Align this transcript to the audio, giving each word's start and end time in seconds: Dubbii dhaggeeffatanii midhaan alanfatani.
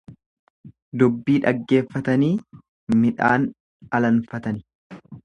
Dubbii 1.01 1.35
dhaggeeffatanii 1.43 2.31
midhaan 3.03 3.45
alanfatani. 3.99 4.65